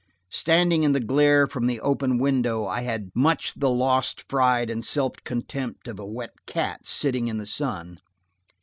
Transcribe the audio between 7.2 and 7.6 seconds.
in the